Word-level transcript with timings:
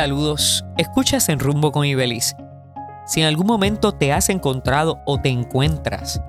Saludos, 0.00 0.64
escuchas 0.78 1.28
en 1.28 1.38
Rumbo 1.38 1.72
con 1.72 1.84
Ibeliz. 1.84 2.34
Si 3.06 3.20
en 3.20 3.26
algún 3.26 3.46
momento 3.46 3.92
te 3.92 4.14
has 4.14 4.30
encontrado 4.30 5.02
o 5.04 5.20
te 5.20 5.28
encuentras 5.28 6.22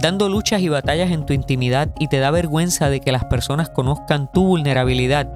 dando 0.00 0.30
luchas 0.30 0.62
y 0.62 0.70
batallas 0.70 1.10
en 1.10 1.26
tu 1.26 1.34
intimidad 1.34 1.92
y 1.98 2.08
te 2.08 2.18
da 2.18 2.30
vergüenza 2.30 2.88
de 2.88 3.00
que 3.00 3.12
las 3.12 3.26
personas 3.26 3.68
conozcan 3.68 4.32
tu 4.32 4.46
vulnerabilidad, 4.46 5.30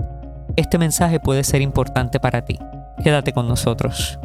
este 0.57 0.79
mensaje 0.79 1.21
puede 1.21 1.45
ser 1.45 1.61
importante 1.61 2.19
para 2.21 2.47
ti. 2.47 2.59
Quédate 3.03 3.35
con 3.35 3.49
nosotros. 3.49 4.19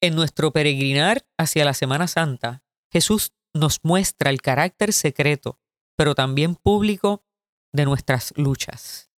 En 0.00 0.14
nuestro 0.14 0.50
peregrinar 0.50 1.26
hacia 1.36 1.66
la 1.66 1.74
Semana 1.74 2.06
Santa, 2.06 2.62
Jesús 2.90 3.34
nos 3.52 3.80
muestra 3.82 4.30
el 4.30 4.40
carácter 4.40 4.94
secreto, 4.94 5.60
pero 5.94 6.14
también 6.14 6.54
público, 6.54 7.22
de 7.74 7.84
nuestras 7.84 8.32
luchas. 8.38 9.10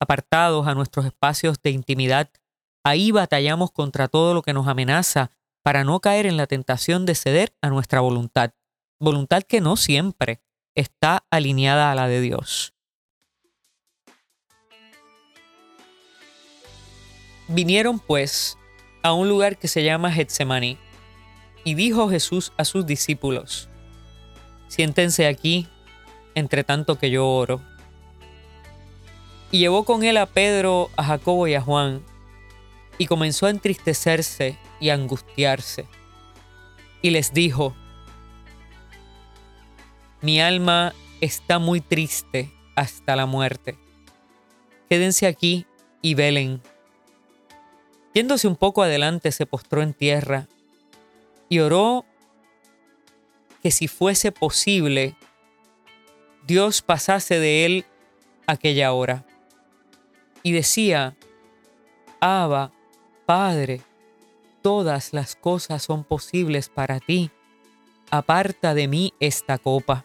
Apartados 0.00 0.66
a 0.66 0.74
nuestros 0.74 1.06
espacios 1.06 1.60
de 1.62 1.70
intimidad, 1.70 2.30
ahí 2.84 3.10
batallamos 3.10 3.70
contra 3.70 4.08
todo 4.08 4.34
lo 4.34 4.42
que 4.42 4.52
nos 4.52 4.68
amenaza 4.68 5.30
para 5.62 5.84
no 5.84 6.00
caer 6.00 6.26
en 6.26 6.36
la 6.36 6.46
tentación 6.46 7.06
de 7.06 7.14
ceder 7.14 7.56
a 7.62 7.70
nuestra 7.70 8.00
voluntad, 8.00 8.52
voluntad 9.00 9.42
que 9.42 9.60
no 9.60 9.76
siempre 9.76 10.40
está 10.74 11.24
alineada 11.30 11.90
a 11.90 11.94
la 11.94 12.08
de 12.08 12.20
Dios. 12.20 12.74
Vinieron 17.48 17.98
pues 17.98 18.58
a 19.02 19.12
un 19.12 19.28
lugar 19.28 19.56
que 19.56 19.68
se 19.68 19.84
llama 19.84 20.12
Getsemaní, 20.12 20.78
y 21.66 21.74
dijo 21.74 22.08
Jesús 22.08 22.52
a 22.56 22.64
sus 22.64 22.86
discípulos, 22.86 23.68
siéntense 24.68 25.26
aquí, 25.26 25.66
entre 26.36 26.62
tanto 26.62 26.96
que 26.96 27.10
yo 27.10 27.26
oro. 27.26 27.60
Y 29.56 29.60
llevó 29.60 29.84
con 29.86 30.04
él 30.04 30.18
a 30.18 30.26
Pedro, 30.26 30.90
a 30.98 31.04
Jacobo 31.04 31.48
y 31.48 31.54
a 31.54 31.62
Juan, 31.62 32.04
y 32.98 33.06
comenzó 33.06 33.46
a 33.46 33.50
entristecerse 33.50 34.58
y 34.80 34.90
angustiarse. 34.90 35.86
Y 37.00 37.08
les 37.08 37.32
dijo, 37.32 37.74
mi 40.20 40.42
alma 40.42 40.92
está 41.22 41.58
muy 41.58 41.80
triste 41.80 42.52
hasta 42.74 43.16
la 43.16 43.24
muerte. 43.24 43.78
Quédense 44.90 45.26
aquí 45.26 45.64
y 46.02 46.12
velen. 46.12 46.60
Yéndose 48.12 48.48
un 48.48 48.56
poco 48.56 48.82
adelante 48.82 49.32
se 49.32 49.46
postró 49.46 49.80
en 49.80 49.94
tierra 49.94 50.48
y 51.48 51.60
oró 51.60 52.04
que 53.62 53.70
si 53.70 53.88
fuese 53.88 54.32
posible, 54.32 55.16
Dios 56.46 56.82
pasase 56.82 57.40
de 57.40 57.64
él 57.64 57.86
aquella 58.46 58.92
hora. 58.92 59.25
Y 60.46 60.52
decía, 60.52 61.16
Abba, 62.20 62.70
Padre, 63.26 63.80
todas 64.62 65.12
las 65.12 65.34
cosas 65.34 65.82
son 65.82 66.04
posibles 66.04 66.68
para 66.68 67.00
ti. 67.00 67.32
Aparta 68.12 68.72
de 68.72 68.86
mí 68.86 69.12
esta 69.18 69.58
copa. 69.58 70.04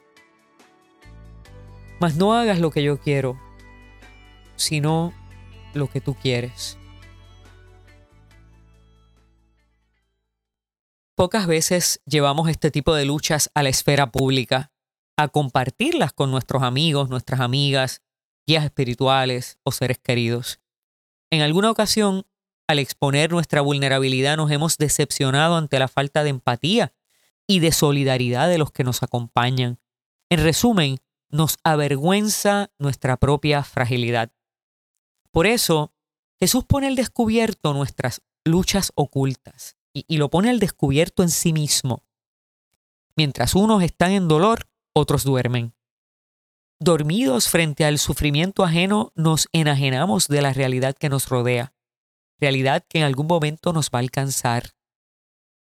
Mas 1.99 2.15
no 2.15 2.33
hagas 2.33 2.59
lo 2.59 2.71
que 2.71 2.81
yo 2.81 2.99
quiero, 2.99 3.39
sino 4.55 5.13
lo 5.75 5.87
que 5.91 6.01
tú 6.01 6.15
quieres. 6.15 6.75
Pocas 11.13 11.45
veces 11.45 12.01
llevamos 12.07 12.49
este 12.49 12.71
tipo 12.71 12.95
de 12.95 13.05
luchas 13.05 13.51
a 13.53 13.61
la 13.61 13.69
esfera 13.69 14.11
pública, 14.11 14.71
a 15.17 15.27
compartirlas 15.27 16.13
con 16.13 16.31
nuestros 16.31 16.63
amigos, 16.63 17.09
nuestras 17.09 17.41
amigas, 17.41 18.01
guías 18.45 18.63
espirituales 18.65 19.57
o 19.63 19.71
seres 19.71 19.99
queridos. 19.99 20.59
En 21.29 21.41
alguna 21.41 21.71
ocasión 21.71 22.25
al 22.71 22.79
exponer 22.79 23.31
nuestra 23.31 23.59
vulnerabilidad 23.59 24.37
nos 24.37 24.49
hemos 24.49 24.77
decepcionado 24.77 25.57
ante 25.57 25.77
la 25.77 25.89
falta 25.89 26.23
de 26.23 26.29
empatía 26.29 26.93
y 27.45 27.59
de 27.59 27.73
solidaridad 27.73 28.47
de 28.47 28.57
los 28.57 28.71
que 28.71 28.85
nos 28.85 29.03
acompañan. 29.03 29.79
En 30.29 30.41
resumen, 30.41 30.99
nos 31.29 31.57
avergüenza 31.63 32.71
nuestra 32.79 33.17
propia 33.17 33.63
fragilidad. 33.63 34.31
Por 35.31 35.47
eso, 35.47 35.93
Jesús 36.39 36.63
pone 36.65 36.87
al 36.87 36.95
descubierto 36.95 37.73
nuestras 37.73 38.21
luchas 38.45 38.91
ocultas 38.95 39.75
y, 39.93 40.05
y, 40.07 40.17
lo 40.17 40.29
pone 40.29 40.49
al 40.49 40.59
descubierto 40.59 41.23
en 41.23 41.29
sí 41.29 41.51
mismo. 41.51 42.05
Mientras 43.15 43.53
unos 43.53 43.83
están 43.83 44.11
en 44.11 44.27
dolor, 44.27 44.69
otros 44.93 45.23
duermen. 45.23 45.73
Dormidos 46.81 47.47
frente 47.47 47.85
al 47.85 47.97
sufrimiento 47.97 48.65
ajeno, 48.65 49.13
nos 49.15 49.47
enajenamos 49.53 50.27
de 50.27 50.41
la 50.41 50.51
realidad 50.51 50.95
que 50.99 51.07
nos 51.07 51.29
rodea 51.29 51.73
realidad 52.41 52.83
que 52.89 52.97
en 52.97 53.05
algún 53.05 53.27
momento 53.27 53.71
nos 53.71 53.89
va 53.89 53.99
a 53.99 54.01
alcanzar. 54.01 54.71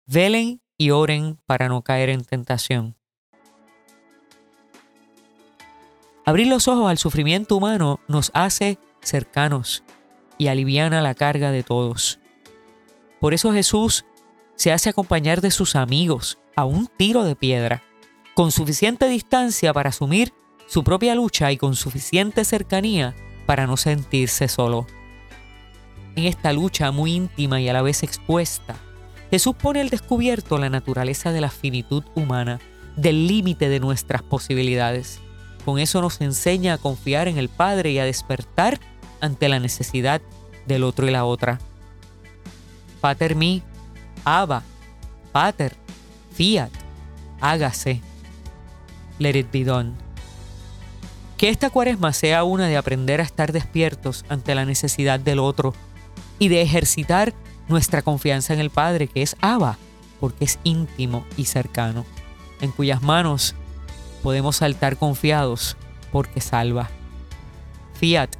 Velen 0.07 0.61
y 0.77 0.91
oren 0.91 1.37
para 1.45 1.67
no 1.67 1.83
caer 1.83 2.09
en 2.09 2.23
tentación. 2.23 2.95
Abrir 6.25 6.47
los 6.47 6.67
ojos 6.67 6.89
al 6.89 6.97
sufrimiento 6.97 7.57
humano 7.57 7.99
nos 8.07 8.31
hace 8.33 8.79
cercanos 9.01 9.83
y 10.37 10.47
aliviana 10.47 11.01
la 11.01 11.15
carga 11.15 11.51
de 11.51 11.63
todos. 11.63 12.19
Por 13.19 13.33
eso 13.33 13.51
Jesús 13.51 14.05
se 14.55 14.71
hace 14.71 14.89
acompañar 14.89 15.41
de 15.41 15.51
sus 15.51 15.75
amigos 15.75 16.39
a 16.55 16.65
un 16.65 16.87
tiro 16.87 17.23
de 17.23 17.35
piedra, 17.35 17.83
con 18.35 18.51
suficiente 18.51 19.07
distancia 19.09 19.73
para 19.73 19.89
asumir 19.89 20.33
su 20.69 20.83
propia 20.83 21.15
lucha 21.15 21.51
y 21.51 21.57
con 21.57 21.75
suficiente 21.75 22.45
cercanía 22.45 23.15
para 23.45 23.67
no 23.67 23.75
sentirse 23.75 24.47
solo 24.47 24.85
en 26.19 26.25
esta 26.25 26.53
lucha 26.53 26.91
muy 26.91 27.13
íntima 27.13 27.61
y 27.61 27.69
a 27.69 27.73
la 27.73 27.81
vez 27.81 28.03
expuesta, 28.03 28.75
Jesús 29.31 29.55
pone 29.55 29.81
al 29.81 29.89
descubierto 29.89 30.57
la 30.57 30.69
naturaleza 30.69 31.31
de 31.31 31.41
la 31.41 31.49
finitud 31.49 32.03
humana, 32.15 32.59
del 32.95 33.27
límite 33.27 33.69
de 33.69 33.79
nuestras 33.79 34.21
posibilidades. 34.21 35.19
Con 35.65 35.79
eso 35.79 36.01
nos 36.01 36.19
enseña 36.21 36.73
a 36.73 36.77
confiar 36.77 37.27
en 37.27 37.37
el 37.37 37.47
Padre 37.47 37.91
y 37.91 37.99
a 37.99 38.05
despertar 38.05 38.79
ante 39.21 39.47
la 39.49 39.59
necesidad 39.59 40.21
del 40.65 40.83
otro 40.83 41.07
y 41.07 41.11
la 41.11 41.25
otra. 41.25 41.59
Pater 43.01 43.35
mi, 43.35 43.63
Abba, 44.25 44.63
Pater, 45.31 45.75
Fiat, 46.33 46.71
hágase. 47.39 48.01
Let 49.19 49.37
it 49.37 49.51
be 49.51 49.63
done. 49.63 50.08
Que 51.39 51.47
esta 51.47 51.69
cuaresma 51.69 52.11
sea 52.11 52.43
una 52.43 52.67
de 52.67 52.75
aprender 52.75 53.21
a 53.21 53.23
estar 53.23 53.53
despiertos 53.53 54.25
ante 54.27 54.53
la 54.55 54.65
necesidad 54.65 55.21
del 55.21 55.39
otro 55.39 55.73
y 56.37 56.49
de 56.49 56.61
ejercitar 56.61 57.33
nuestra 57.69 58.01
confianza 58.01 58.53
en 58.53 58.59
el 58.59 58.71
Padre, 58.71 59.07
que 59.07 59.21
es 59.21 59.37
Abba, 59.39 59.77
porque 60.19 60.43
es 60.43 60.59
íntimo 60.65 61.25
y 61.37 61.45
cercano, 61.45 62.05
en 62.59 62.71
cuyas 62.71 63.01
manos 63.01 63.55
podemos 64.21 64.57
saltar 64.57 64.97
confiados 64.97 65.77
porque 66.11 66.41
salva. 66.41 66.89
Fiat, 67.93 68.31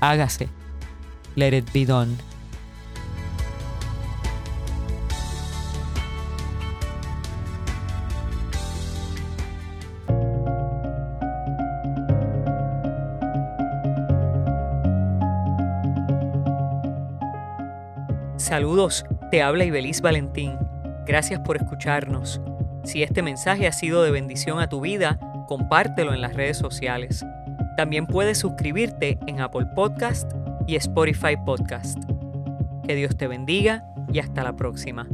hágase. 0.00 0.48
Let 1.36 1.54
it 1.54 1.70
be 1.74 1.84
done. 1.84 2.16
Saludos, 18.52 19.06
te 19.30 19.40
habla 19.40 19.64
Ibeliz 19.64 20.02
Valentín. 20.02 20.58
Gracias 21.06 21.40
por 21.40 21.56
escucharnos. 21.56 22.38
Si 22.84 23.02
este 23.02 23.22
mensaje 23.22 23.66
ha 23.66 23.72
sido 23.72 24.02
de 24.02 24.10
bendición 24.10 24.60
a 24.60 24.68
tu 24.68 24.82
vida, 24.82 25.18
compártelo 25.48 26.12
en 26.12 26.20
las 26.20 26.34
redes 26.34 26.58
sociales. 26.58 27.24
También 27.78 28.06
puedes 28.06 28.36
suscribirte 28.36 29.18
en 29.26 29.40
Apple 29.40 29.68
Podcast 29.74 30.30
y 30.66 30.76
Spotify 30.76 31.34
Podcast. 31.46 31.96
Que 32.86 32.94
Dios 32.94 33.16
te 33.16 33.26
bendiga 33.26 33.86
y 34.12 34.18
hasta 34.18 34.44
la 34.44 34.52
próxima. 34.52 35.06